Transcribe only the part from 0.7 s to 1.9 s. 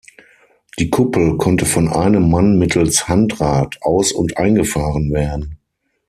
Die Kuppel konnte von